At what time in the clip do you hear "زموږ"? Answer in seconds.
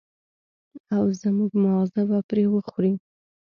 1.21-1.51